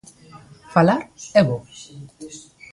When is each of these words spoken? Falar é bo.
Falar 0.73 1.01
é 1.39 1.41
bo. 1.47 1.57